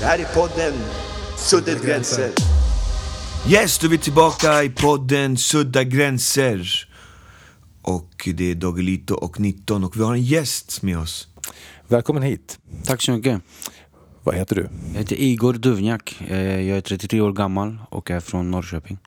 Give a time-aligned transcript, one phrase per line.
[0.00, 0.74] Det här är podden
[1.36, 2.30] Suddet gränser.
[3.48, 6.88] Yes, då är vi tillbaka i podden Sudda gränser.
[7.82, 11.28] Och det är Doggelito och 19 och vi har en gäst med oss.
[11.88, 12.58] Välkommen hit.
[12.84, 13.40] Tack så mycket.
[14.22, 14.68] Vad heter du?
[14.92, 16.20] Jag heter Igor Duvnjak.
[16.28, 18.98] Eh, Jag är 33 år gammal och är från Norrköping.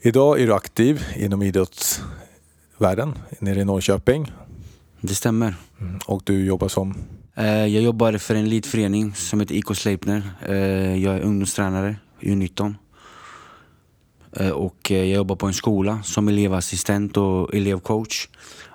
[0.00, 4.32] Idag är du aktiv inom idrottsvärlden nere i Norrköping
[5.00, 5.54] Det stämmer.
[6.06, 6.94] och du jobbar som
[7.44, 10.22] Jag jobbar för en elitförening som heter IK Sleipner.
[10.48, 12.74] Eh, Jag är ungdomstränare i U19.
[14.32, 18.28] Eh, Och eh, jag jobbar på en skola som elevassistent och elevcoach.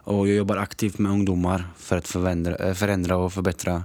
[0.04, 3.84] Och jag jobbar aktivt med ungdomar för att förändra, eh, förändra och förbättra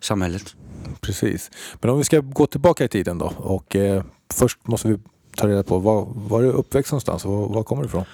[0.00, 0.54] samhället.
[1.00, 1.50] Precis.
[1.80, 4.02] Men om vi ska gå tillbaka i tiden då och eh,
[4.34, 4.98] först måste vi
[5.36, 8.04] ta reda på var, var du uppväxt någonstans och var, var kommer du ifrån?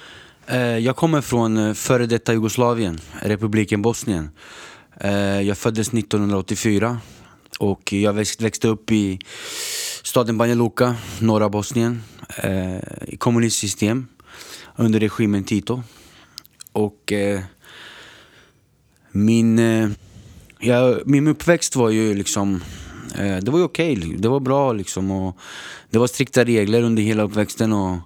[0.46, 4.30] Eh, Jag kommer från eh, före detta Jugoslavien, republiken Bosnien.
[5.00, 6.98] Eh, jag föddes 1984
[7.58, 9.18] och jag växte upp i
[10.02, 12.02] staden Banja Luka, norra Bosnien,
[13.08, 14.06] i i kommunistsystem
[14.76, 15.82] under regimen Tito.
[16.72, 17.40] Och eh,
[19.10, 19.58] min,
[20.58, 22.64] ja, min uppväxt var ju liksom,
[23.16, 25.10] det var ju okej, det var bra liksom.
[25.10, 25.38] Och
[25.90, 27.72] det var strikta regler under hela uppväxten.
[27.72, 27.98] Och,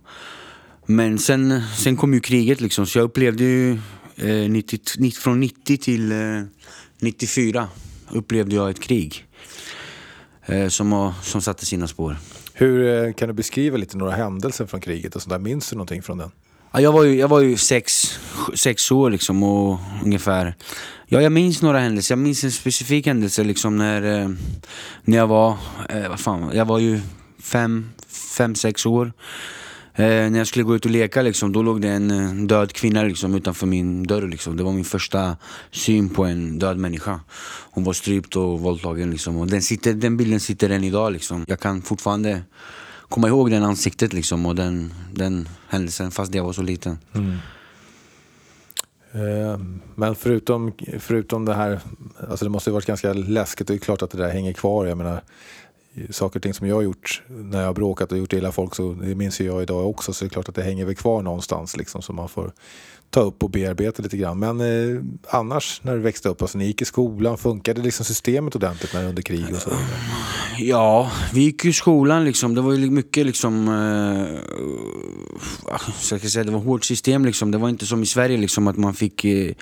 [0.86, 3.78] men sen, sen kom ju kriget liksom, så jag upplevde ju
[4.16, 6.42] eh, 90, från 90 till eh,
[7.00, 7.68] 94
[8.10, 9.24] upplevde jag ett krig.
[10.46, 12.16] Eh, som, som satte sina spår.
[12.52, 15.38] Hur eh, kan du beskriva lite några händelser från kriget och sånt där?
[15.38, 16.30] Minns du någonting från den?
[16.72, 18.18] Ja, jag var ju, jag var ju sex,
[18.54, 20.54] sex år liksom och ungefär.
[21.06, 22.12] Ja, jag minns några händelser.
[22.12, 24.28] Jag minns en specifik händelse liksom när, eh,
[25.04, 25.56] när jag var,
[25.88, 27.00] eh, vad fan, jag var ju
[27.42, 29.12] fem, fem sex år.
[29.98, 32.72] Eh, när jag skulle gå ut och leka liksom, då låg det en eh, död
[32.72, 34.28] kvinna liksom, utanför min dörr.
[34.28, 34.56] Liksom.
[34.56, 35.36] Det var min första
[35.70, 37.20] syn på en död människa.
[37.70, 39.10] Hon var strypt och våldtagen.
[39.10, 39.36] Liksom.
[39.36, 41.12] Och den, sitter, den bilden sitter än idag.
[41.12, 41.44] Liksom.
[41.48, 42.42] Jag kan fortfarande
[43.08, 46.98] komma ihåg den ansiktet liksom, och den, den händelsen fast jag var så liten.
[47.14, 47.36] Mm.
[49.12, 49.58] Eh,
[49.94, 51.80] Men förutom, förutom det här,
[52.30, 53.66] alltså det måste ju varit ganska läskigt.
[53.66, 54.86] Det är klart att det där hänger kvar.
[54.86, 55.22] Jag menar,
[56.10, 58.74] saker och ting som jag har gjort när jag har bråkat och gjort illa folk
[58.74, 60.12] så det minns ju jag idag också.
[60.12, 62.52] Så det är klart att det hänger väl kvar någonstans liksom så man får
[63.10, 64.38] ta upp och bearbeta lite grann.
[64.38, 68.56] Men eh, annars när du växte upp, alltså ni gick i skolan, funkade liksom systemet
[68.56, 69.70] ordentligt när under krig och så?
[70.58, 72.54] Ja, vi gick ju i skolan liksom.
[72.54, 73.68] Det var ju mycket liksom...
[73.68, 74.38] Eh,
[75.98, 77.50] så jag kan säga, det var hårt system liksom.
[77.50, 79.52] Det var inte som i Sverige liksom att man fick eh,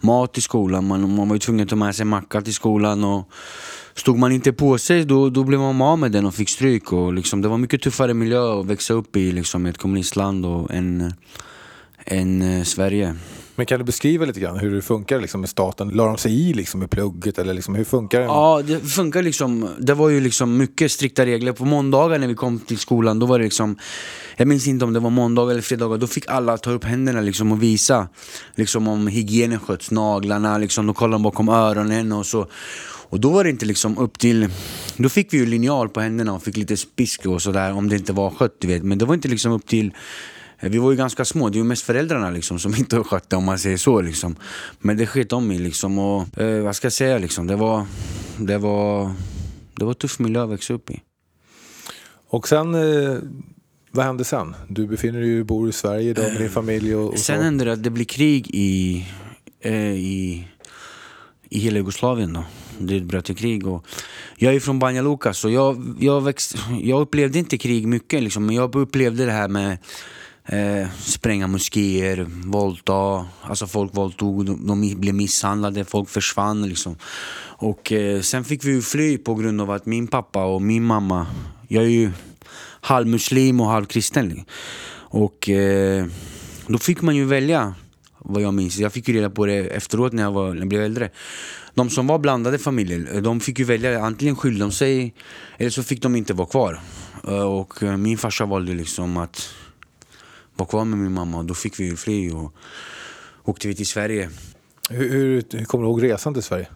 [0.00, 0.86] mat i skolan.
[0.86, 3.04] Man, man var ju tvungen att ta med sig macka till skolan.
[3.04, 3.30] Och
[3.94, 6.92] stod man inte på sig då, då blev man av med den och fick stryk.
[6.92, 10.74] Och liksom, det var mycket tuffare miljö att växa upp i liksom, ett kommunistland och
[10.74, 11.12] än,
[12.06, 13.14] än eh, Sverige.
[13.56, 15.88] Men kan du beskriva lite grann hur det funkar liksom med staten?
[15.88, 18.24] La de sig i liksom med plugget eller liksom, hur funkar det?
[18.24, 19.68] Ja, det funkar liksom.
[19.78, 21.52] Det var ju liksom mycket strikta regler.
[21.52, 23.78] På måndagar när vi kom till skolan, då var det liksom
[24.36, 27.20] Jag minns inte om det var måndag eller fredagar, då fick alla ta upp händerna
[27.20, 28.08] liksom och visa
[28.54, 32.46] liksom om hygienen sköts, naglarna, liksom, då kollade de bakom öronen och så
[33.08, 34.48] och då var det inte liksom upp till
[34.96, 37.96] Då fick vi ju linjal på händerna och fick lite spisk och sådär om det
[37.96, 39.92] inte var skött du vet Men det var inte liksom upp till
[40.60, 43.44] vi var ju ganska små, det är ju mest föräldrarna liksom som inte skötte om
[43.44, 44.36] man säger så liksom.
[44.80, 47.86] Men det sket om i liksom och eh, vad ska jag säga liksom, det var,
[48.38, 49.12] det var,
[49.74, 51.00] det var tuff miljö att växa upp i.
[52.28, 53.18] Och sen, eh,
[53.90, 54.54] vad hände sen?
[54.68, 57.42] Du befinner dig ju, bor i Sverige idag med din familj och, och Sen så.
[57.42, 59.06] hände det att det blev krig i,
[59.60, 60.48] eh, i,
[61.48, 62.44] i hela Jugoslavien då.
[62.78, 63.86] Det bröt krig och
[64.36, 68.46] jag är från Banja Luka så jag, jag, växt, jag upplevde inte krig mycket liksom,
[68.46, 69.78] men jag upplevde det här med
[70.46, 76.96] eh, spränga moskéer, våldta, alltså folk våldtog, de, de blev misshandlade, folk försvann liksom.
[77.58, 80.84] Och eh, sen fick vi ju fly på grund av att min pappa och min
[80.84, 81.26] mamma,
[81.68, 82.10] jag är ju
[82.80, 84.44] halvmuslim och halvkristen.
[85.08, 86.06] Och eh,
[86.66, 87.74] då fick man ju välja
[88.18, 88.78] vad jag minns.
[88.78, 91.10] Jag fick ju reda på det efteråt när jag, var, när jag blev äldre.
[91.74, 95.14] De som var blandade familjer, de fick ju välja, antingen skilde de sig
[95.58, 96.80] eller så fick de inte vara kvar.
[97.28, 99.48] Eh, och eh, min farsa valde liksom att
[100.56, 102.54] vara kvar med min mamma och då fick vi ju fly och
[103.44, 104.30] åkte vi till Sverige.
[104.90, 106.68] Hur, hur, hur kommer du ihåg resan till Sverige?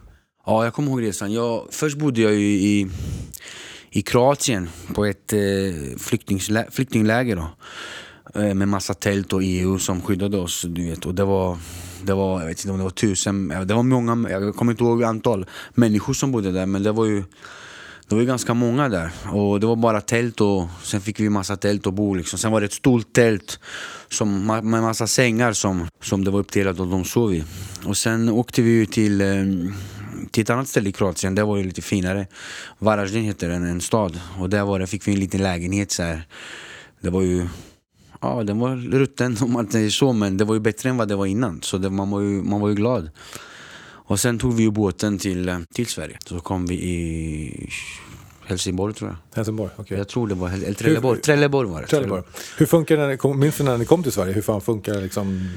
[0.45, 1.33] Ja, jag kommer ihåg resan.
[1.33, 2.87] Jag, först bodde jag i,
[3.89, 5.97] i Kroatien på ett eh,
[6.69, 7.35] flyktingläger.
[7.35, 7.47] Då.
[8.35, 10.65] Eh, med massa tält och EU som skyddade oss.
[10.67, 11.05] Du vet.
[11.05, 11.57] Och det var,
[12.03, 14.83] det var, jag vet inte om det var tusen, det var många, jag kommer inte
[14.83, 16.65] ihåg antal människor som bodde där.
[16.65, 17.23] Men det var ju
[18.11, 19.11] det var ju ganska många där.
[19.31, 22.39] Och det var bara tält och sen fick vi massa tält och bo liksom.
[22.39, 23.59] Sen var det ett stort tält
[24.09, 27.43] som, med massa sängar som, som det var uppdelat och de sov i.
[27.85, 29.27] Och sen åkte vi ju till, eh,
[30.31, 32.27] till ett annat ställe i Kroatien, det var ju lite finare.
[32.79, 34.19] Varaždin heter den, en stad.
[34.39, 36.27] Och där var det, fick vi en liten lägenhet så här.
[37.01, 37.47] Det var ju
[38.21, 41.07] Ja, den var rutten om man säger så, men det var ju bättre än vad
[41.07, 41.61] det var innan.
[41.61, 43.09] Så det, man, var ju, man var ju glad.
[44.11, 46.17] Och sen tog vi ju båten till, till Sverige.
[46.25, 47.69] Så kom vi i
[48.45, 49.37] Helsingborg tror jag.
[49.37, 49.97] Helsingborg, okej.
[49.97, 51.21] Jag tror det var, eller Trelleborg.
[51.21, 51.87] Trelleborg var det.
[51.87, 52.23] Trelleborg.
[52.57, 54.33] Hur funkar det, när ni kom, minns du när ni kom till Sverige?
[54.33, 55.49] Hur fan funkar det liksom?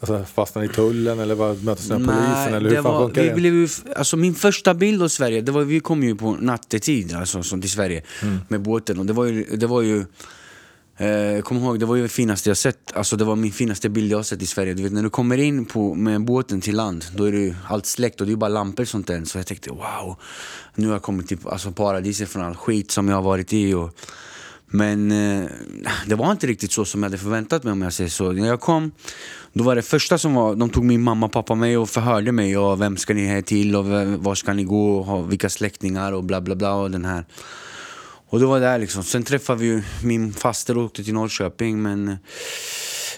[0.00, 2.54] Alltså fastnade i tullen eller vad, möttes ni av polisen?
[2.54, 3.34] Eller hur fan var, funkar vi det?
[3.34, 7.42] blev, alltså min första bild av Sverige, det var, vi kom ju på nattetid alltså,
[7.42, 8.38] som till Sverige Mm.
[8.48, 8.98] med båten.
[8.98, 10.04] Och det var ju, det var ju
[10.96, 12.92] eh, kom ihåg, det var ju det finaste jag sett.
[12.96, 14.74] Alltså det var min finaste bild jag har sett i Sverige.
[14.74, 17.86] Du vet när du kommer in på, med båten till land, då är det allt
[17.86, 19.24] släckt och det är ju bara lampor och sånt där.
[19.24, 20.16] Så jag tänkte wow,
[20.74, 23.74] nu har jag kommit till alltså, paradiset från all skit som jag har varit i.
[23.74, 23.96] Och,
[24.66, 25.50] men eh,
[26.06, 28.32] det var inte riktigt så som jag hade förväntat mig om jag säger så.
[28.32, 28.92] När jag kom,
[29.52, 32.32] då var det första som var, de tog min mamma och pappa med och förhörde
[32.32, 32.58] mig.
[32.58, 36.12] Och vem ska ni här till och v- var ska ni gå och vilka släktingar
[36.12, 37.24] och bla bla bla och den här.
[38.28, 39.02] Och det var där liksom.
[39.02, 42.08] Sen träffade vi ju min faster och åkte till Norrköping men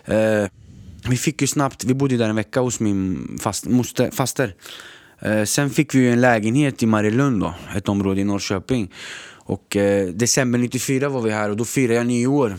[0.05, 0.47] eh,
[1.09, 4.55] vi fick ju snabbt, vi bodde ju där en vecka hos min fast, moster, faster.
[5.19, 8.93] Eh, sen fick vi ju en lägenhet i Marielund då, ett område i Norrköping.
[9.39, 12.57] Och eh, december 94 var vi här och då firade jag nyår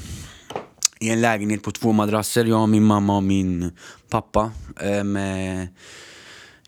[0.99, 3.71] i en lägenhet på två madrasser, jag, min mamma och min
[4.09, 4.51] pappa.
[4.81, 5.67] Eh, med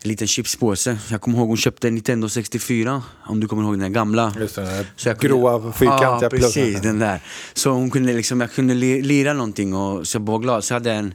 [0.02, 0.98] en liten chipspåse.
[1.10, 4.34] Jag kommer ihåg hon köpte en Nintendo 64, om du kommer ihåg den där gamla.
[4.40, 6.80] Just den här Så jag kunde- gråa fyrkantiga Ja, precis.
[6.80, 7.20] Den där.
[7.54, 10.64] Så hon kunde liksom, jag kunde li- lira någonting och så jag var glad.
[10.64, 11.14] Så jag hade en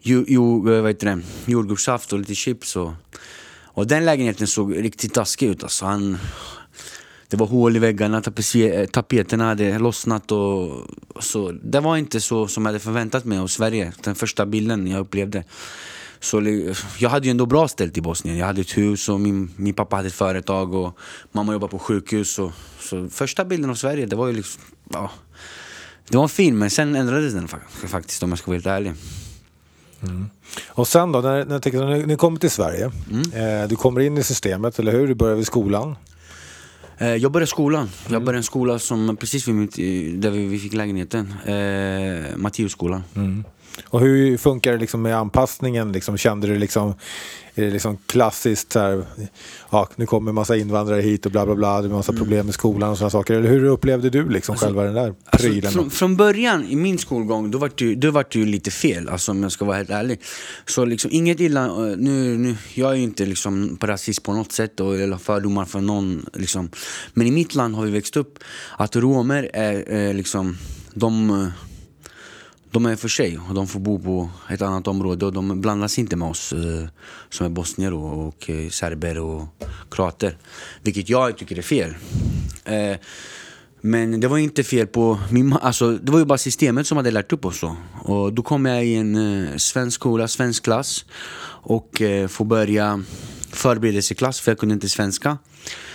[0.00, 0.38] ju, ju,
[0.80, 1.20] vad heter det,
[1.52, 2.76] jordgubbssaft och lite chips.
[2.76, 2.92] Och,
[3.64, 5.62] och den lägenheten såg riktigt taskig ut.
[5.62, 6.18] Alltså han,
[7.28, 10.32] det var hål i väggarna, tapetser- tapeterna hade lossnat.
[10.32, 10.68] Och,
[11.14, 11.52] och så.
[11.62, 13.92] Det var inte så som jag hade förväntat mig av Sverige.
[14.02, 15.44] Den första bilden jag upplevde.
[16.20, 16.40] Så
[16.98, 18.38] jag hade ju ändå bra ställt i Bosnien.
[18.38, 20.98] Jag hade ett hus och min, min pappa hade ett företag och
[21.32, 22.38] mamma jobbade på sjukhus.
[22.38, 24.62] Och, så första bilden av Sverige, det var ju liksom...
[24.92, 25.10] Ja,
[26.08, 28.92] det var fin, men sen ändrades den fa- faktiskt om jag ska vara helt ärlig.
[30.66, 32.90] Och sen då, när, när, tänker, när ni kommer till Sverige.
[33.10, 33.62] Mm.
[33.62, 35.08] Eh, du kommer in i systemet, eller hur?
[35.08, 35.96] Du börjar vid skolan.
[36.98, 37.90] Eh, jag började skolan.
[38.08, 39.76] Jag började en skola som precis vid mitt,
[40.22, 41.34] där vi fick lägenheten.
[41.46, 43.02] Eh, Matteusskolan.
[43.84, 45.92] Och hur funkar det liksom med anpassningen?
[45.92, 46.94] Liksom, kände du liksom,
[47.54, 49.04] är det liksom klassiskt så här,
[49.70, 52.54] ja, nu kommer massa invandrare hit och bla bla bla, det är massa problem med
[52.54, 53.34] skolan och sådana saker.
[53.34, 55.72] Eller hur upplevde du liksom själva den där Alltså, prylen?
[55.72, 58.70] från, från början i min skolgång, då var det, ju- då var det ju lite
[58.70, 60.20] fel, alltså, om jag ska vara helt ärlig.
[60.66, 64.32] Så liksom, inget illa, eh, nu, nu, jag är ju inte liksom på rasism på
[64.32, 66.26] något sätt och, eller fördomar för någon.
[66.34, 66.70] Liksom.
[67.14, 68.38] Men i mitt land har vi växt upp
[68.76, 70.56] att romer är eh, liksom,
[70.94, 71.46] de, eh,
[72.74, 75.98] de är för sig och de får bo på ett annat område och de blandas
[75.98, 76.88] inte med oss eh,
[77.30, 79.46] som är bosnier och, och eh, serber och
[79.90, 80.36] kroater.
[80.82, 81.94] Vilket jag tycker är fel.
[82.64, 82.96] Eh,
[83.80, 87.10] men det var inte fel på min alltså, Det var ju bara systemet som hade
[87.10, 87.76] lärt upp oss så.
[88.02, 91.04] Och då kom jag i en eh, svensk skola, svensk klass
[91.66, 93.02] och eh, får börja
[93.50, 95.38] förberedelseklass för jag kunde inte svenska.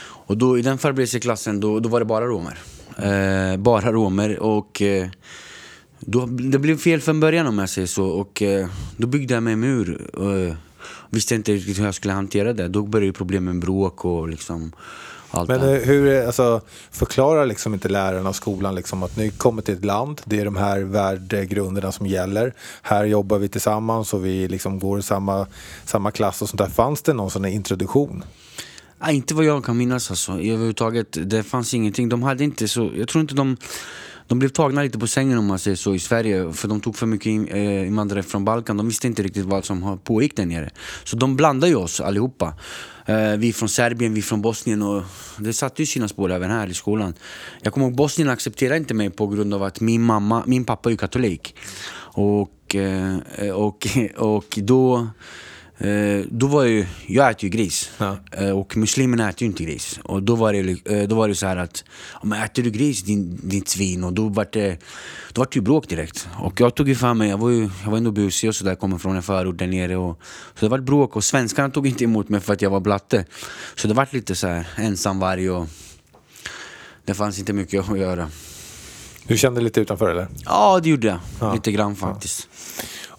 [0.01, 2.57] Och då i den förberedelseklassen då, då var det bara romer.
[2.97, 5.09] Eh, bara romer och eh,
[5.99, 8.05] då, det blev fel från början om jag säger så.
[8.05, 8.67] Och eh,
[8.97, 10.09] då byggde jag mig en mur.
[10.17, 10.55] Eh,
[11.09, 12.67] visste inte riktigt hur jag skulle hantera det.
[12.67, 14.71] Då började ju problemen med bråk och liksom
[15.31, 15.75] allt Men det här.
[15.75, 19.73] eh, hur, är- alltså, förklarar liksom inte lärarna och skolan liksom att ni kommer till
[19.73, 22.53] ett land, det är de här värdegrunderna som gäller.
[22.81, 25.47] Här jobbar vi tillsammans och vi liksom går i samma,
[25.85, 26.69] samma klass och sånt där.
[26.69, 28.23] Fanns det någon sån här introduktion?
[29.01, 30.31] Nej, inte vad jag kan minnas alltså.
[30.31, 31.17] Överhuvudtaget.
[31.29, 32.09] Det fanns ingenting.
[32.09, 32.91] De hade inte så...
[32.97, 33.57] Jag tror inte de...
[34.29, 36.53] De blev tagna lite på sängen om man säger så i Sverige.
[36.53, 38.77] För de tog för mycket in- eh, invandrare från Balkan.
[38.77, 40.69] De visste inte riktigt vad som pågick där nere.
[41.03, 42.53] Så de blandade ju oss allihopa.
[43.05, 44.81] Eh, vi från Serbien, vi från Bosnien.
[44.81, 45.03] Och
[45.37, 47.13] det satte ju sina spår även här i skolan.
[47.61, 50.89] Jag kommer ihåg Bosnien accepterade inte mig på grund av att min mamma, min pappa
[50.89, 51.55] är ju katolik.
[52.15, 53.17] Och, eh,
[53.53, 55.07] och, och då...
[55.81, 58.17] Eh, då var ju, jag äter ju gris Ja.
[58.31, 59.99] Eh, och muslimerna äter ju inte gris.
[60.03, 61.83] Och då var det, eh, då var det så här att,
[62.13, 64.03] "Ja, men äter du gris din, ditt svin?
[64.03, 64.77] Och då var det,
[65.33, 66.27] då var det ju bråk direkt.
[66.39, 68.75] Och jag tog ju för mig, jag var ju jag var ändå busig och sådär,
[68.75, 69.95] kommer från en förort där nere.
[69.97, 70.19] Och,
[70.55, 73.25] så det var bråk och svenskarna tog inte emot mig för att jag var blatte.
[73.75, 75.67] Så det var lite så här ensamvarg och
[77.05, 78.29] det fanns inte mycket att göra.
[79.27, 80.27] Du kände lite utanför eller?
[80.45, 81.19] Ja, det gjorde jag.
[81.39, 81.53] Ja.
[81.53, 82.47] Lite grann faktiskt.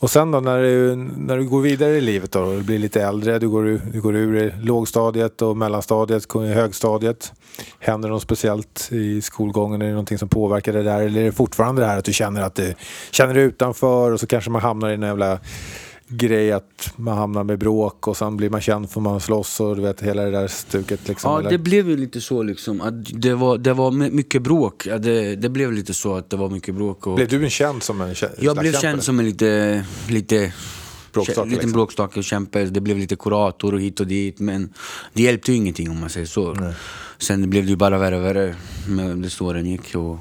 [0.01, 2.79] Och sen då när du, när du går vidare i livet då, och du blir
[2.79, 7.33] lite äldre, du går, ur- du går ur lågstadiet och mellanstadiet, högstadiet.
[7.79, 9.83] Händer något speciellt i skolgången?
[9.83, 11.01] Är det någonting som påverkar det där?
[11.03, 12.75] Eller är det fortfarande det här att du känner att du
[13.11, 15.39] känner dig utanför och så kanske man hamnar i en jävla
[16.11, 19.77] grej att man hamnar med bråk och sen blir man känd för man slåss och
[19.77, 21.31] du vet hela det där stuket liksom?
[21.33, 21.51] Ja, eller?
[21.51, 22.81] det blev ju lite så liksom.
[22.81, 24.87] Att det, var, det var my- mycket bråk.
[24.87, 27.07] Ja, det, det blev lite så att det var mycket bråk.
[27.07, 30.53] Och Blev du en känd som en kä- jag blev känd som en lite, lite
[31.13, 31.73] Bråkstake, liten liksom.
[31.73, 32.65] bråkstake, kämpe.
[32.65, 34.39] Det blev lite kurator och hit och dit.
[34.39, 34.73] Men
[35.13, 36.73] det hjälpte ju ingenting om man säger så.
[37.19, 38.55] Sen blev det ju bara värre och värre
[38.89, 39.95] med det åren gick.
[39.95, 40.19] Och,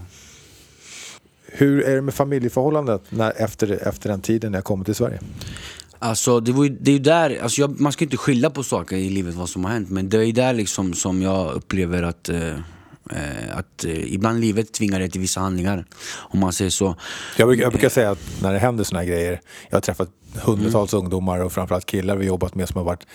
[1.46, 5.20] Hur är det med familjeförhållandet när, efter, efter den tiden när jag kom till Sverige?
[6.02, 8.64] Alltså det, var ju, det är ju där, alltså jag, man ska inte skylla på
[8.64, 11.54] saker i livet vad som har hänt men det är ju där liksom som jag
[11.54, 12.56] upplever att, eh, eh,
[13.52, 15.86] att eh, ibland livet tvingar dig till vissa handlingar.
[16.16, 16.96] Om man säger så.
[17.38, 20.10] Jag brukar, jag brukar säga att när det händer såna här grejer, jag har träffat
[20.34, 21.04] hundratals Mm.
[21.04, 23.08] ungdomar och framförallt killar vi jobbat med som har varit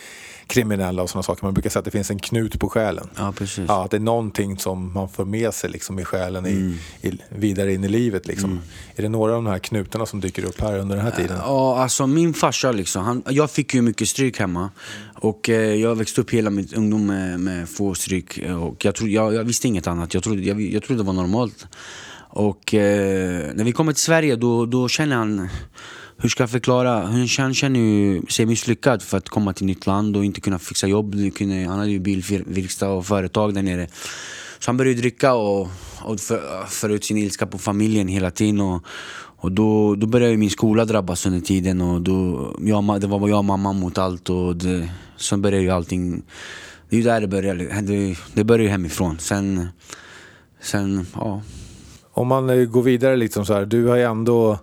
[0.46, 1.44] kriminella och sådana saker.
[1.44, 3.08] Man brukar säga att det finns en knut på själen.
[3.16, 3.64] Ja precis.
[3.68, 7.18] Ja, att det är någonting som man får med sig liksom, i själen i, i,
[7.28, 8.26] vidare in i livet.
[8.26, 8.60] Liksom.
[8.96, 11.38] Är det några av de här knutarna som dyker upp här under den här tiden?
[11.38, 14.70] Ja, alltså min farsa liksom, han, jag fick ju mycket stryk hemma.
[15.25, 18.38] Och eh, jag växte upp hela mitt ungdom med, med få stryk.
[18.38, 21.07] Eh, och jag, tro, jag, jag visste inget annat, jag trodde, jag, jag trodde det
[21.07, 21.66] var normalt.
[22.31, 25.49] Och eh, när vi kommer till Sverige då, då känner han,
[26.16, 27.07] hur ska jag förklara?
[27.07, 30.87] Han känner ju sig misslyckad för att komma till nytt land och inte kunna fixa
[30.87, 31.14] jobb.
[31.40, 33.87] Han hade ju bilverkstad och företag där nere.
[34.59, 35.69] Så han började dricka och,
[36.02, 38.61] och föra för ut sin ilska på familjen hela tiden.
[38.61, 38.85] Och,
[39.37, 41.81] och då, då började min skola drabbas under tiden.
[41.81, 44.31] Och då, jag, det var jag och mamma mot allt.
[44.31, 46.23] Och det, sen börjar ju allting...
[46.88, 47.83] Det är ju där det börjar.
[47.83, 49.18] Det, det börjar ju hemifrån.
[49.18, 49.68] Sen,
[50.61, 51.42] sen ja.
[52.12, 54.59] Om man eh, går vidare liksom så här, du har ju ändå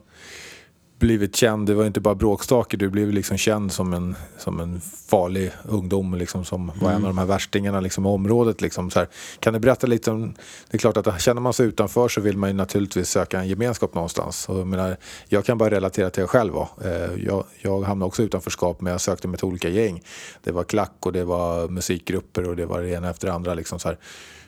[1.01, 4.81] blivit känd, du var inte bara bråkstake, du blev liksom känd som en, som en
[5.08, 8.62] farlig ungdom liksom, som var en av de här värstingarna liksom, i området.
[8.62, 9.08] Liksom, så här.
[9.39, 10.34] Kan du berätta lite om,
[10.70, 13.48] det är klart att känner man sig utanför så vill man ju naturligtvis söka en
[13.48, 14.50] gemenskap någonstans.
[14.50, 16.53] Och jag, menar, jag kan bara relatera till det själv.
[16.53, 16.70] Va?
[16.84, 20.01] Eh, Jag, jag hamnade också i utanförskap men jag sökte mig till olika gäng.
[20.43, 23.53] Det var klack och det var musikgrupper och det var det ena efter det andra.
[23.53, 23.98] Liksom, så här.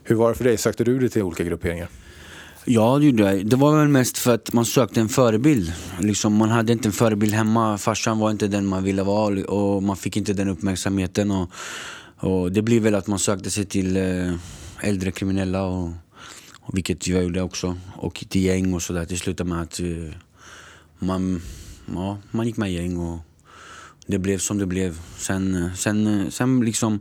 [0.03, 0.57] Hur var det för dig?
[0.57, 1.89] Sökte du dig till olika grupperingar?
[2.65, 3.46] Ja, det gjorde jag.
[3.46, 5.74] Det var väl mest för att man sökte en förebild.
[6.00, 7.77] Liksom, man hade inte en förebild hemma.
[7.77, 11.32] Farsan var inte den man ville vara och man fick inte den uppmärksamheten.
[11.32, 11.51] Och,
[12.17, 14.34] och det blev väl att man sökte sig till eh,
[14.82, 15.89] äldre kriminella, och,
[16.60, 17.77] och vilket jag gjorde också.
[17.96, 19.05] Och till gäng och sådär.
[19.10, 20.15] Det slutade med att eh,
[21.00, 21.41] man,
[21.93, 23.20] ja, man gick med i gäng och
[24.08, 25.00] det blev som det blev.
[25.17, 27.00] Sen, eh, sen, sen liksom...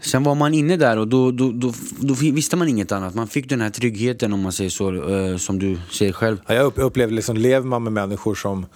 [0.00, 3.14] Sen var man inne där och då, då, då, då visste man inget annat.
[3.14, 6.40] Man fick den här tryggheten om man säger så, eh, som du säger själv.
[6.46, 8.66] Ja, jag upp- upplever liksom, lever man med människor som,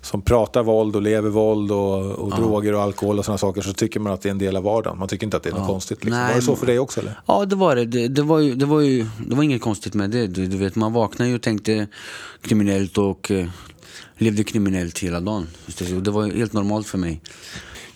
[0.00, 3.72] som pratar våld och lever våld och, och droger och alkohol och sådana saker så
[3.72, 4.98] tycker man att det är en del av vardagen.
[4.98, 6.04] Man tycker inte att det är något konstigt.
[6.04, 6.20] Liksom.
[6.20, 7.20] Nej, var det så för dig också eller?
[7.26, 7.84] Ja, det var det.
[7.84, 10.26] Det, det, var, ju, det, var, ju, det var inget konstigt med det.
[10.26, 11.86] Du, du vet, man vaknade ju och tänkte
[12.42, 13.46] kriminellt och eh,
[14.18, 15.46] levde kriminellt hela dagen.
[16.00, 17.20] Det var helt normalt för mig.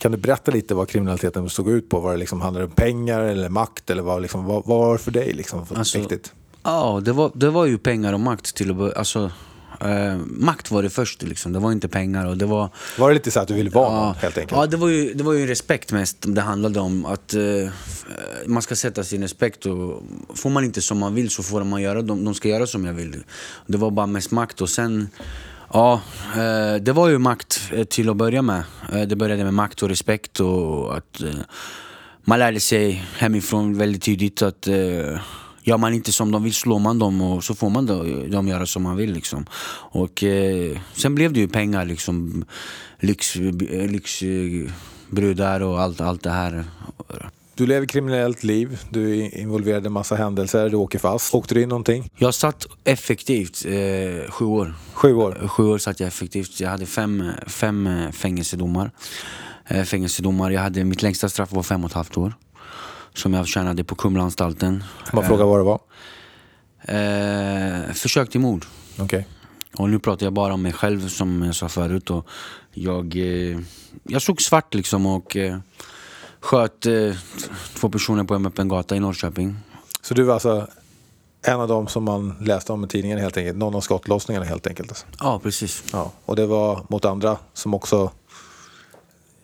[0.00, 2.00] Kan du berätta lite vad kriminaliteten såg ut på?
[2.00, 3.90] Var det liksom, handlade det om pengar eller makt?
[3.90, 6.32] Eller vad, liksom, vad, vad var det för dig liksom, för Alltså, viktigt?
[6.62, 8.94] Ja, det var, det var ju pengar och makt till att börja.
[8.94, 9.30] Alltså,
[9.80, 11.52] eh, makt var det först liksom.
[11.52, 12.68] Det var inte pengar och det var...
[12.98, 14.60] Var det lite så att du ville vara någon Ja, helt enkelt?
[14.60, 17.06] ja det, var ju, det var ju respekt mest det handlade om.
[17.06, 17.40] Att eh,
[18.46, 20.02] Man ska sätta sin respekt och
[20.34, 22.84] får man inte som man vill så får man göra, de, de ska göra som
[22.84, 23.22] jag vill.
[23.66, 25.08] Det var bara mest makt och sen
[25.72, 26.00] Ja,
[26.36, 28.64] eh, det var ju makt eh, till att börja med.
[28.92, 31.22] Eh, det började med makt och respekt och att
[32.24, 34.66] man lärde sig hemifrån väldigt tidigt att
[35.62, 37.86] gör man inte som de vill slår man dem och så får man
[38.30, 39.12] dem göra som man vill.
[39.12, 39.46] Liksom.
[39.90, 40.24] Och
[40.92, 42.44] sen blev det ju pengar, liksom,
[43.00, 43.36] lyx,
[43.70, 44.22] lyx
[45.62, 46.64] och allt, allt det här.
[47.60, 51.34] Du lever kriminellt liv, du är involverad i en massa händelser, du åker fast.
[51.34, 52.10] Åkte du in någonting?
[52.16, 54.74] Jag satt effektivt eh, sju år.
[54.92, 55.48] Sju år?
[55.48, 56.60] Sju år satt jag effektivt.
[56.60, 58.90] Jag hade fem, fem eh, fängelsedomar.
[59.66, 60.50] Eh, fängelsedomar.
[60.50, 62.34] Jag hade, mitt längsta straff var fem och ett halvt år.
[63.14, 64.84] Som jag tjänade på Kumlaanstalten.
[65.06, 65.80] Får man fråga vad det var?
[67.88, 68.66] Eh, försök till mord.
[68.98, 69.26] Okej.
[69.76, 72.10] Och nu pratar jag bara om mig själv som jag sa förut.
[72.10, 72.26] Och
[72.72, 73.58] jag, eh,
[74.02, 75.58] jag såg svart liksom och eh,
[76.40, 77.12] sköt eh,
[77.74, 79.56] två personer på en öppen gata i Norrköping.
[80.02, 80.66] Så du var alltså
[81.42, 83.58] en av dem som man läste om i tidningen helt enkelt?
[83.58, 84.90] Någon av skottlossningarna helt enkelt?
[84.90, 85.06] Alltså.
[85.18, 85.84] Ja, precis.
[85.92, 86.12] Ja.
[86.24, 88.10] Och det var mot andra som också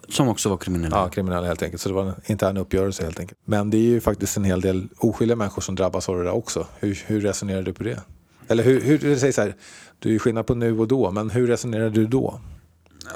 [0.09, 0.97] Som också var kriminella.
[0.97, 1.83] Ja, kriminella helt enkelt.
[1.83, 3.38] Så det var en intern uppgörelse helt enkelt.
[3.45, 6.35] Men det är ju faktiskt en hel del oskyldiga människor som drabbas av det där
[6.35, 6.67] också.
[6.79, 8.00] Hur, hur resonerar du på det?
[8.49, 9.55] Eller hur, hur du säger så här,
[9.99, 12.41] du är ju skillnad på nu och då, men hur resonerar du då?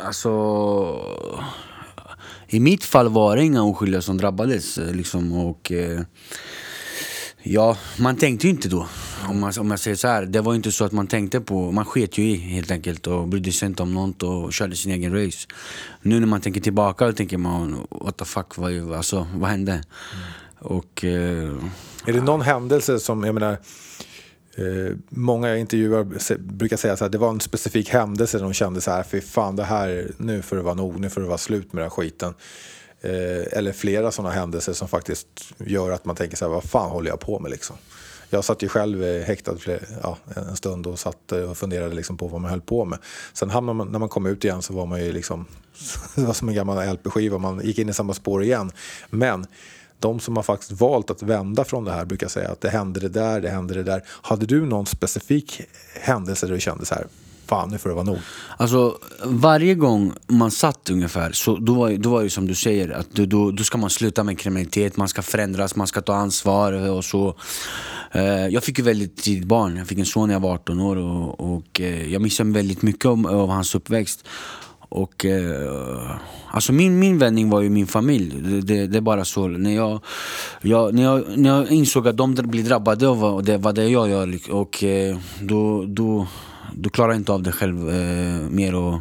[0.05, 0.31] Alltså...
[2.53, 4.79] I mitt fall var det inga oskyldiga som drabbades.
[4.79, 6.01] eh, Liksom, och, eh,
[7.43, 8.87] ja, man tänkte ju inte då.
[9.29, 11.73] om, man, om jag säger så här, det var inte så att man tänkte på,
[11.73, 14.93] man sket ju i helt enkelt och brydde sig inte om något och körde sin
[14.93, 15.49] egen race.
[16.03, 19.73] Nu när man tänker tillbaka då tänker man, what the fuck, vad, alltså, vad hände?
[19.73, 19.85] Mm.
[20.59, 21.05] Och...
[21.05, 21.53] Eh,
[22.07, 23.59] är det någon händelse som, jag menar,
[24.55, 26.05] Eh, många jag intervjuar
[26.39, 29.21] brukar säga så här, det var en specifik händelse där de kände så här, fy
[29.21, 31.91] fan det här, nu får det vara nog, nu får det vara slut med den
[31.91, 32.35] här skiten.
[33.01, 36.91] Eh, eller flera sådana händelser som faktiskt gör att man tänker så här, vad fan
[36.91, 37.77] håller jag på med liksom?
[38.31, 39.57] Jag satt ju själv eh, häktad
[40.03, 42.99] ja, en stund och satt eh, och funderade liksom på vad man höll på med.
[43.33, 45.47] Sen man, när man kom ut igen så var man ju liksom,
[46.15, 48.71] det var som en gammal LP-skiva, man gick in i samma spår igen.
[49.11, 49.47] Men
[50.01, 53.01] de som har faktiskt valt att vända från det här brukar säga att det hände
[53.01, 54.03] det där, det hände det där.
[54.09, 55.61] Hade du någon specifik
[56.01, 57.07] händelse där du kände så här,
[57.47, 58.19] fan nu får det vara nog?
[58.57, 62.91] Alltså varje gång man satt ungefär, så då var, då var det som du säger,
[62.91, 66.73] att då, då ska man sluta med kriminalitet, man ska förändras, man ska ta ansvar
[66.73, 67.35] och så.
[68.13, 70.81] Eh, jag fick ju väldigt tidigt barn, jag fick en son när jag var 18
[70.81, 74.25] år och, och eh, jag missade väldigt mycket av, av hans uppväxt.
[74.91, 76.17] Och eh,
[76.51, 78.41] alltså min, min vändning var ju min familj.
[78.41, 79.49] Det, det, det är bara så.
[79.49, 80.01] När jag,
[80.61, 84.09] jag, när, jag, när jag insåg att de blir drabbade av det, vad det jag
[84.09, 86.27] gör och eh, då, då,
[86.75, 88.75] då klarar jag inte av det själv eh, mer.
[88.75, 89.01] Och,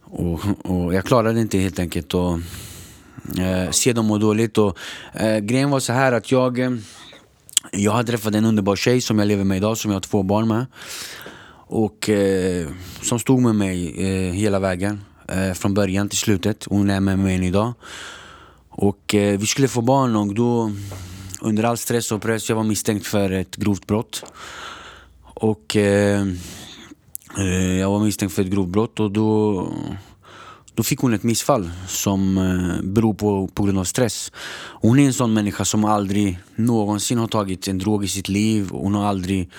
[0.00, 2.38] och, och jag klarade inte helt enkelt att
[3.38, 4.58] eh, se dem må dåligt.
[4.58, 4.78] Och,
[5.12, 6.70] eh, grejen var så här att jag, eh,
[7.72, 10.22] jag hade träffat en underbar tjej som jag lever med idag, som jag har två
[10.22, 10.66] barn med.
[11.70, 12.68] Och eh,
[13.02, 15.00] som stod med mig eh, hela vägen.
[15.28, 16.64] Eh, från början till slutet.
[16.64, 17.72] Hon är med mig än idag.
[18.68, 20.72] Och eh, vi skulle få barn och då
[21.40, 24.24] under all stress och press, jag var misstänkt för ett grovt brott.
[25.22, 26.26] Och eh,
[27.38, 29.68] eh jag var misstänkt för ett grovt brott och då
[30.74, 34.32] då fick hon ett missfall som eh, beror på, på grund av stress.
[34.80, 38.68] Hon är en sån människa som aldrig någonsin har tagit en drog i sitt liv.
[38.70, 39.50] Hon har aldrig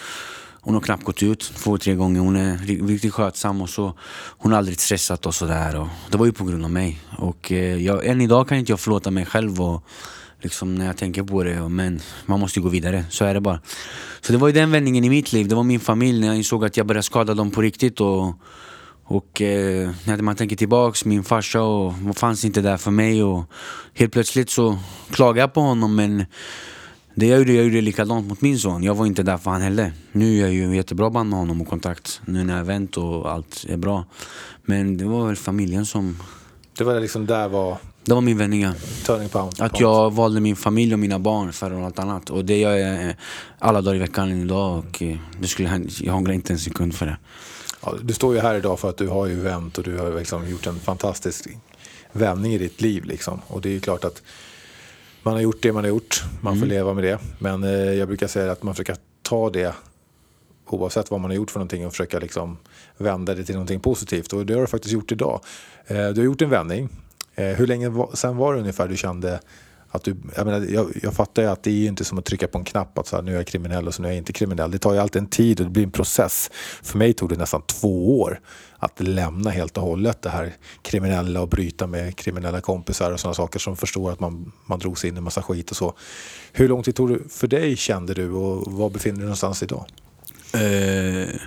[0.62, 2.20] hon har knappt gått ut två, tre gånger.
[2.20, 3.94] Hon är riktigt skötsam och så.
[4.38, 5.90] Hon har aldrig stressat och sådär.
[6.12, 7.02] Det var ju på grund av mig.
[7.18, 9.84] Och eh, jag, än idag kan inte jag förlåta mig själv och
[10.42, 11.70] liksom när jag tänker på det.
[11.70, 13.62] Men man måste ju gå vidare, så är det bara.
[14.22, 15.48] Så det var ju den vändningen i mitt liv.
[15.48, 18.02] Det var min familj när jag insåg att jag började skada dem på riktigt.
[18.02, 18.34] Och,
[19.04, 23.24] och eh, när man tänker tillbaks, min farsa och, fanns inte där för mig.
[23.24, 23.44] Och
[23.94, 24.80] helt plötsligt så
[25.12, 26.26] klagade jag på honom men
[27.20, 28.84] det jag gjorde, jag gjorde likadant mot min son.
[28.84, 29.94] Jag var inte där för han heller.
[30.12, 32.22] Nu är jag ju jättebra band med honom och kontakt.
[32.26, 34.06] Nu när jag vänt och allt är bra.
[34.66, 36.18] Men det var väl familjen som...
[36.78, 37.78] Det var liksom där var...
[38.06, 38.74] Det var min vändning ja.
[39.06, 39.54] Turning pound.
[39.60, 42.30] Att jag valde min familj och mina barn före allt annat.
[42.30, 43.16] Och det gör jag
[43.60, 44.78] alla dagar i veckan idag.
[44.78, 47.18] Och eh, det skulle, jag ångrar inte en sekund för det.
[47.82, 50.20] Ja, du står ju här idag för att du har ju vänt och du har
[50.20, 51.48] liksom gjort en fantastisk
[52.12, 53.06] vändning i ditt liv.
[53.06, 53.42] Liksom.
[53.48, 54.22] Och det är ju klart att
[55.24, 56.70] man har gjort det man har gjort, man får mm.
[56.70, 57.20] leva med det.
[57.40, 59.74] Men eh, jag brukar säga att man försöker ta det
[60.66, 62.58] oavsett vad man har gjort för någonting och försöka liksom
[62.98, 64.34] vända det till någonting positivt.
[64.34, 65.42] Och det har du faktiskt gjort idag.
[65.88, 66.90] Eh, du har gjort en vändning.
[67.36, 69.40] Eh, hur länge sen var det ungefär du kände
[69.92, 72.48] att du, jag, menar, jag, jag fattar ju att det är inte som att trycka
[72.48, 74.18] på en knapp att så här, nu är jag kriminell och så nu är jag
[74.18, 74.72] inte kriminell.
[74.72, 76.52] Det tar ju alltid en tid och det blir en process.
[76.84, 78.40] För mig tog det nästan två år
[78.78, 83.34] att lämna helt och hållet det här kriminella och bryta med kriminella kompisar och sådana
[83.34, 85.94] saker som förstår att man, man drog sig in i massa skit och så.
[86.52, 89.64] Hur lång tid tog det för dig kände du och var befinner du dig någonstans
[89.64, 89.86] idag?
[90.56, 91.40] Uh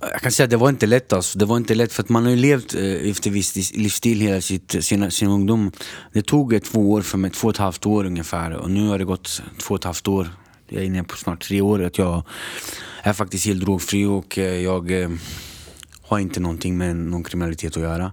[0.00, 1.38] jag kan säga att det var inte lätt alltså.
[1.38, 4.40] Det var inte lätt för att man har ju levt eh, efter viss livsstil hela
[4.40, 5.72] sitt, sin, sin ungdom.
[6.12, 8.50] Det tog två år för mig, två och ett halvt år ungefär.
[8.52, 10.28] Och nu har det gått två och ett halvt år.
[10.68, 11.82] Jag är inne på snart tre år.
[11.82, 12.22] Att jag
[13.02, 15.10] är faktiskt helt drogfri och eh, jag eh,
[16.02, 18.12] har inte någonting med någon kriminalitet att göra.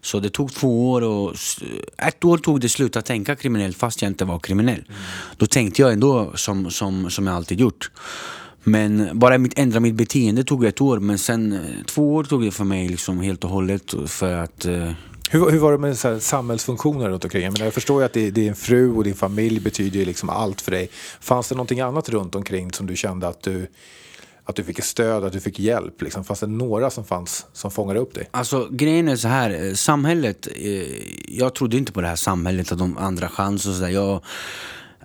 [0.00, 1.34] Så det tog två år och
[1.98, 4.84] ett år tog det slut att tänka kriminellt fast jag inte var kriminell.
[4.88, 5.00] Mm.
[5.36, 7.90] Då tänkte jag ändå som, som, som jag alltid gjort.
[8.64, 12.42] Men bara mitt, ändra mitt beteende tog ett år, men sen eh, två år tog
[12.42, 14.92] det för mig liksom helt och hållet för att eh...
[15.30, 17.42] hur, hur var det med så samhällsfunktioner runt omkring?
[17.42, 20.60] Jag, menar, jag förstår ju att det, din fru och din familj betyder liksom allt
[20.60, 20.88] för dig.
[21.20, 23.66] Fanns det någonting annat runt omkring som du kände att du
[24.44, 26.02] att du fick stöd, att du fick hjälp?
[26.02, 26.24] Liksom?
[26.24, 28.28] Fanns det några som, fanns, som fångade upp dig?
[28.30, 30.86] Alltså grejen är så här, eh, samhället, eh,
[31.28, 34.20] jag trodde inte på det här samhället, att de andra chans och sådär.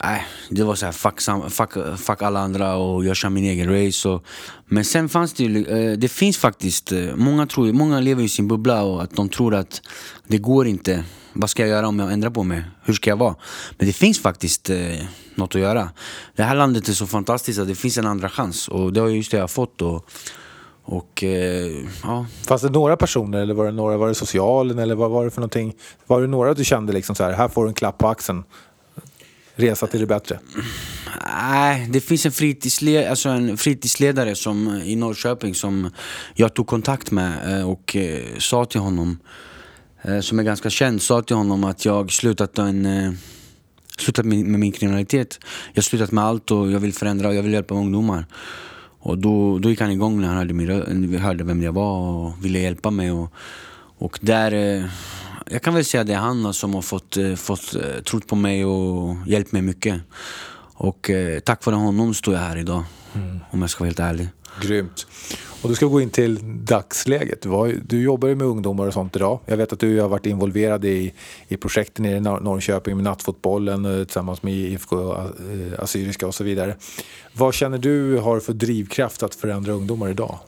[0.04, 4.10] Nej, det var såhär, fuck, fuck, fuck alla andra och jag kör min egen race.
[4.10, 4.24] Och,
[4.66, 8.30] men sen fanns det ju, eh, det finns faktiskt, eh, många, tror, många lever i
[8.30, 9.82] sin bubbla och att de tror att
[10.28, 11.04] det går inte.
[11.34, 12.64] Vad ska jag göra om jag ändrar på mig?
[12.84, 13.36] Hur ska jag vara?
[13.78, 14.78] Men det finns faktiskt eh,
[15.36, 15.90] något att göra.
[16.36, 19.08] Det här landet är så fantastiskt att det finns en andra chans och det har
[19.08, 19.82] just det jag har fått.
[19.82, 20.10] Och,
[20.84, 22.26] och, eh, ja.
[22.48, 25.32] Fanns det några personer eller var det några, var det socialen eller vad var det
[25.32, 25.74] för någonting?
[26.08, 28.44] Var det några du kände liksom så här, här får du en klapp på axeln?
[29.58, 30.40] Resa till det bättre?
[31.50, 35.92] Nej, det finns en, fritidsled, alltså en fritidsledare som, i Norrköping som
[36.34, 39.20] jag tog kontakt med eh, och eh, sa till honom,
[40.02, 43.18] eh, som är ganska känd, sa till honom att jag slutat, en,
[43.98, 45.40] slutat med, min kriminalitet.
[45.74, 48.26] Jag har slutat med allt och jag vill förändra och jag vill hjälpa ungdomar.
[49.00, 52.46] Och då, då gick han igång när han hörde, min, hörde vem jag var och
[52.46, 53.12] ville hjälpa mig.
[53.12, 53.34] Och,
[53.98, 54.86] och där, eh,
[55.46, 58.36] jag kan väl säga det är han som har fått, eh, fått eh, trott på
[58.36, 60.02] mig och hjälpt mig mycket.
[60.80, 61.12] Och
[61.44, 62.84] tack vare honom står jag här idag.
[63.52, 64.28] Om jag ska vara helt ärlig.
[64.62, 65.08] Grymt.
[65.62, 67.46] Och du ska gå in till dagsläget.
[67.88, 69.40] Du, jobbar ju med ungdomar och sånt idag.
[69.46, 71.14] Jag vet att du har varit involverad i,
[71.48, 75.16] i projekten i Nor- Norrköping med nattfotbollen tillsammans med IFK
[75.78, 76.76] Assyriska och så vidare.
[77.34, 80.40] Vad känner du har för drivkraft att förändra ungdomar idag?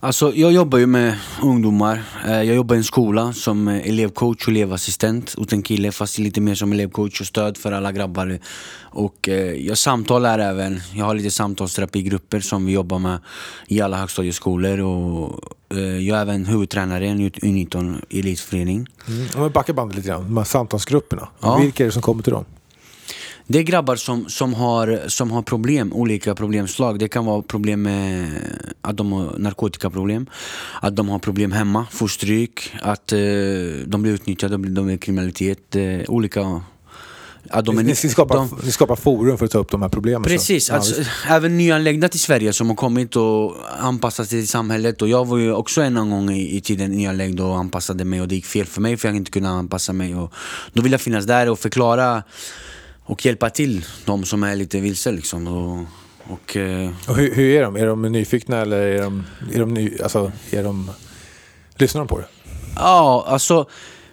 [0.00, 2.02] Alltså, jag jobbar ju med ungdomar.
[2.26, 6.18] Eh, Jag jobbar i en skola som eh, elevcoach och elevassistent åt en kille fast
[6.18, 8.38] lite mer som elevcoach och stöd för alla grabbar.
[8.80, 13.18] Och eh, jag samtalar även, jag har lite samtalsterapigrupper som vi jobbar med
[13.66, 15.40] i alla högstadieskolor och
[16.00, 18.86] jag är även huvudtränare i en U19 elitförening.
[19.08, 19.26] Mm.
[19.36, 21.28] Om vi backar bandet lite grann, de här samtalsgrupperna.
[21.40, 21.58] Ja.
[21.58, 22.44] Vilka är det som kommer till dem?
[23.50, 26.98] Det är grabbar som, som, har, som har problem, olika problemslag.
[26.98, 28.28] Det kan vara problem med
[28.80, 30.26] att de har narkotikaproblem,
[30.82, 33.18] att de har problem hemma, får stryk, att eh,
[33.86, 36.62] de blir utnyttjade, de blir, kriminalitet, eh, olika...
[37.50, 39.88] Att de är, ni, skapar, de- ni skapar forum för att ta upp de här
[39.88, 40.22] problemen.
[40.22, 41.10] Precis, Ja, alltså, visst.
[41.28, 45.02] även nyanlända till Sverige som har kommit och anpassat sig till samhället.
[45.02, 48.28] Och jag var ju också en gång i, i tiden nyanländ och anpassade mig och
[48.28, 50.14] det gick fel för mig för jag inte kunde anpassa mig.
[50.16, 50.32] Och
[50.72, 52.22] då vill jag finnas där och förklara
[53.08, 55.46] och hjälpa till de som är lite vilse liksom.
[55.46, 55.86] Och,
[56.32, 57.76] och, eh, Och hur, hur är de?
[57.76, 60.90] Är de nyfikna eller är de, är de, ny, alltså, är de
[61.76, 62.26] lyssnar de på det?
[62.76, 63.68] Ja, alltså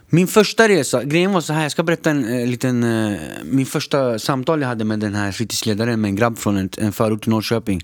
[0.08, 3.66] min första resa, grejen var så här, jag ska berätta en eh, liten, eh, min
[3.66, 7.26] första samtal jag hade med den här fritidsledaren med en grabb från en, en förort
[7.26, 7.80] i Norrköping.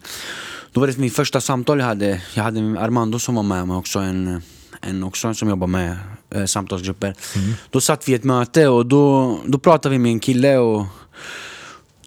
[0.72, 3.76] Då var det min första samtal jag hade, jag hade Armando som var med mig
[3.76, 4.42] också, en,
[4.80, 5.96] en också som jobbar med
[6.30, 7.14] eh, samtalsgrupper.
[7.70, 10.86] Då satt vi i ett möte och då, då pratade vi med en kille och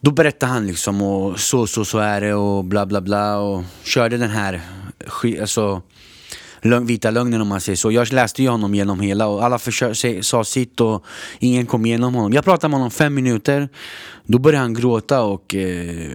[0.01, 3.63] då berättade han liksom och så, så, så är det och bla bla bla och
[3.83, 4.61] körde den här
[5.41, 5.81] alltså,
[6.61, 7.91] lögn, vita lögnen om man säger så.
[7.91, 11.03] Jag läste ju honom genom hela och alla försö- sa sitt och
[11.39, 12.33] ingen kom igenom honom.
[12.33, 13.69] Jag pratade med honom fem minuter,
[14.25, 16.11] då började han gråta och eh,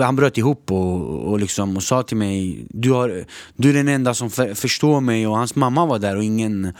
[0.00, 3.24] han bröt ihop och, och, liksom, och sa till mig du, har,
[3.56, 6.72] du är den enda som för, förstår mig och hans mamma var där och ingen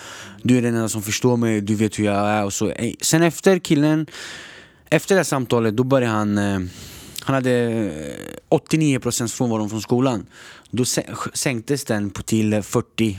[0.43, 2.73] Du är den enda som förstår mig, du vet hur jag är och så.
[3.01, 4.07] Sen efter killen
[4.93, 6.61] efter det här samtalet då började han eh,
[7.25, 7.51] Han hade
[8.51, 10.27] eh, 89% frånvaro från skolan.
[10.71, 13.19] Då sä- sänktes den på till eh, 40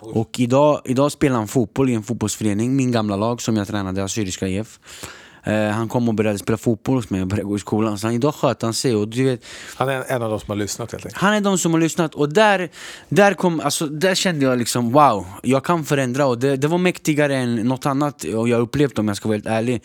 [0.00, 4.04] Och idag, idag spelar han fotboll i en fotbollsförening Min gamla lag som jag tränade,
[4.04, 4.78] Assyriska IF
[5.44, 7.98] eh, Han kom och började spela fotboll hos mig och började gå i skolan.
[7.98, 9.40] Så han, idag sköt han sig och du vet
[9.76, 11.22] Han är en av de som har lyssnat helt enkelt.
[11.22, 12.14] han är de som har lyssnat.
[12.14, 12.70] Och där,
[13.08, 16.26] där, kom, alltså, där kände jag liksom wow, jag kan förändra.
[16.26, 18.24] Och det, det var mäktigare än något annat.
[18.24, 19.82] Och jag upplevt om jag ska vara helt ärlig.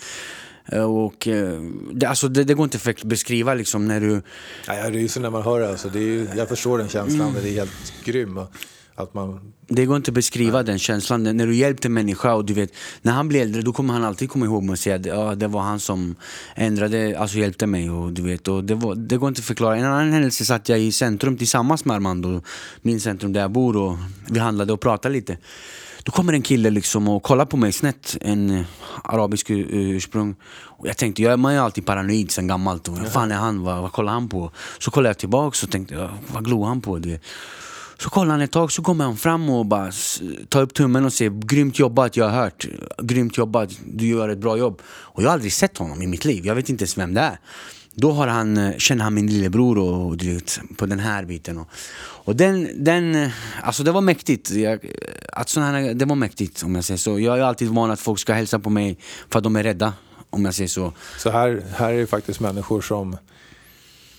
[0.65, 1.61] Eh, Och, eh,
[1.93, 4.21] det, alltså, det, det går inte att beskriva liksom när du...
[4.67, 5.69] Ja, jag ryser när man hör det.
[5.69, 5.89] Alltså.
[5.89, 8.39] det är ju, jag förstår den känslan, det är helt grym.
[8.95, 11.23] Att man, Det går inte att beskriva den känslan.
[11.23, 12.69] När du hjälpte en människa och du vet,
[13.01, 15.35] när han blir äldre då kommer han alltid komma ihåg mig och säga att ja,
[15.35, 16.15] det var han som
[16.55, 19.77] ändrade, alltså hjälpte mig och du vet, och det, var, det går inte att förklara.
[19.77, 22.41] En annan händelse satt jag i centrum tillsammans med Armando,
[22.81, 23.97] min centrum där jag bor och
[24.29, 25.37] vi handlade och pratade lite.
[26.03, 28.65] Då kommer en kille liksom och kollar på mig snett, en eh,
[29.03, 30.35] arabisk eh, ursprung.
[30.53, 32.87] Och jag tänkte, jag, man är alltid paranoid sen gammalt.
[32.87, 33.63] Och, vad fan är han?
[33.63, 34.51] Vad, vad kollar han på?
[34.79, 36.97] Så kollade jag tillbaka och tänkte, vad glor han på?
[36.97, 37.21] Det?
[37.97, 39.91] Så kollar han ett tag, så kommer han fram och bara
[40.49, 42.67] tar upp tummen och säger Grymt jobbat, jag har hört.
[43.01, 44.81] Grymt jobbat, du gör ett bra jobb.
[44.85, 47.21] Och jag har aldrig sett honom i mitt liv, jag vet inte ens vem det
[47.21, 47.39] är.
[47.95, 51.57] Då har han, eh, känner han min lillebror och du vet, på den här biten.
[51.57, 54.51] Och, och den, den, eh, alltså det var mäktigt.
[54.51, 54.79] Jag,
[55.33, 57.19] att sån här, det var mäktigt om jag säger så.
[57.19, 58.97] Jag är alltid van att folk ska hälsa på mig
[59.29, 59.93] för att de är rädda.
[60.29, 60.93] Om jag säger så.
[61.17, 63.17] så här, här är det faktiskt människor som,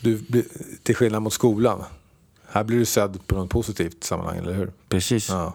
[0.00, 0.44] du,
[0.82, 1.84] till skillnad mot skolan,
[2.50, 4.72] här blir du sedd på något positivt sammanhang, eller hur?
[4.88, 5.28] Precis.
[5.28, 5.54] Ja, Ja.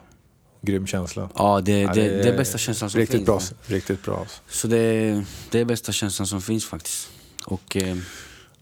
[0.62, 1.29] Grym känsla.
[1.63, 3.25] det, Ja, det, det är bästa känslan som riktigt finns.
[3.25, 4.25] Bra, riktigt bra.
[4.49, 7.10] Så det, det är bästa känslan som finns faktiskt.
[7.45, 7.97] Och, eh,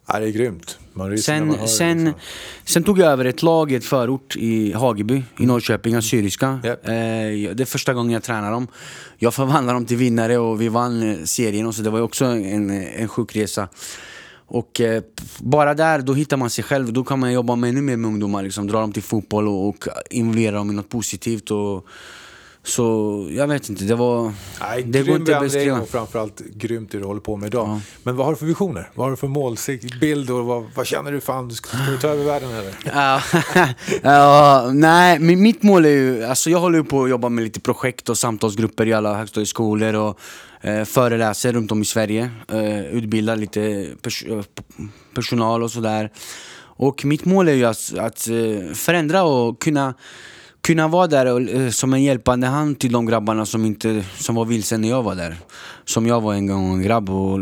[0.09, 0.77] Ja, det är grymt.
[1.23, 2.05] Sen, hör sen.
[2.05, 2.21] Liksom.
[2.65, 6.59] sen tog jag över ett lag i ett förort i Hageby i Norrköping, Assyriska.
[6.63, 6.87] Japp.
[6.87, 8.67] Eh, det är första gången jag tränar dem.
[9.17, 12.25] Jag förvandlade dem till vinnare och vi vann eh, serien och så det var också
[12.25, 13.67] en, en sjuk resa.
[14.47, 15.03] Och eh,
[15.39, 16.93] bara där, då hittar man sig själv.
[16.93, 18.43] Då kan man jobba med ännu mer med ungdomar.
[18.43, 21.51] Liksom, dra dem till fotboll och, och involvera dem i något positivt.
[21.51, 21.85] Och
[22.67, 24.33] Så jag vet inte, det var...
[24.61, 25.79] Nej, det grym inte att beskriva.
[25.81, 27.67] och framförallt grymt det du håller på med idag.
[27.67, 27.79] Ja.
[28.03, 28.89] Men vad har du för visioner?
[28.95, 31.51] Vad har du för målbild och vad, vad känner du fan?
[31.51, 32.73] Ska, ska du ta över världen eller?
[34.03, 37.59] Ja, nej, mitt mål är ju, alltså jag håller ju på att jobba med lite
[37.59, 40.19] projekt och samtalsgrupper i alla högstadieskolor och
[40.61, 42.29] eh, föreläser runt om i Sverige.
[42.51, 43.59] Eh, utbildar lite
[44.01, 44.43] pers- eh,
[45.15, 46.11] personal och sådär.
[46.59, 49.93] Och mitt mål är ju att, att eh, förändra och kunna
[50.67, 54.35] kunna vara där och, eh, som en hjälpande hand till de grabbarna som, inte, som
[54.35, 55.35] var vilse när jag var där.
[55.85, 57.39] Som jag var en gång en grabb och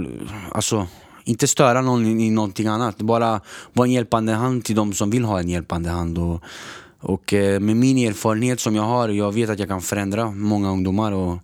[0.52, 0.88] alltså
[1.24, 2.98] inte störa någon i, i någonting annat.
[2.98, 3.42] Bara
[3.74, 6.18] vara en hjälpande hand till de som vill ha en hjälpande hand.
[6.18, 6.44] Och,
[7.00, 10.72] och eh, med min erfarenhet som jag har, jag vet att jag kan förändra många
[10.72, 11.12] ungdomar.
[11.12, 11.38] Och,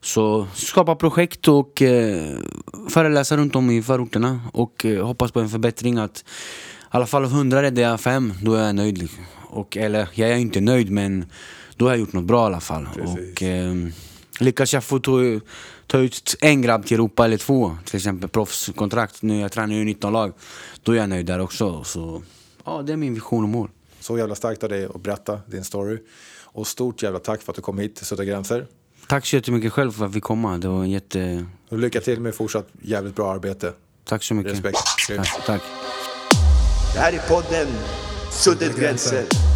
[0.00, 2.36] så skapa projekt och eh,
[2.88, 5.98] föreläsa runt om i förorterna och eh, hoppas på en förbättring.
[5.98, 6.24] Att
[6.96, 8.98] alla fall av 100 räddar jag fem, då är jag nöjd.
[8.98, 9.24] liksom.
[9.48, 11.24] Och, eller jag är inte nöjd men
[11.76, 12.88] då har jag gjort något bra i alla fall.
[13.02, 13.74] Och, eh,
[14.38, 15.12] lyckas jag få ta,
[15.86, 19.84] ta ut en grabb till Europa eller två, till exempel proffskontrakt, nu jag tränar ju
[19.84, 20.32] 19-lag,
[20.82, 21.84] då är jag nöjd där också.
[21.84, 22.22] Så
[22.64, 23.70] ja, det är min vision och mål.
[24.00, 25.98] Så jävla starkt av dig att berätta din story.
[26.44, 28.66] Och stort jävla tack för att du kom hit till Sudda Gränser.
[29.06, 30.58] Tack så jättemycket själv för att vi fick komma.
[30.58, 31.46] Det var en jätte...
[31.68, 33.72] Och lycka till med fortsatt jävligt bra arbete.
[34.04, 34.52] Tack så mycket.
[34.52, 34.78] Respekt.
[35.08, 35.46] Tack.
[35.46, 35.62] tack.
[36.92, 37.68] Det här är podden
[38.30, 39.51] Suddet gränser.